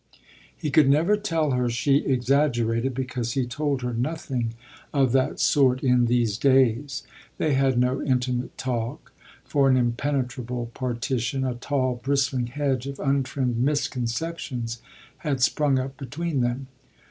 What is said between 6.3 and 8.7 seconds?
days: they had no intimate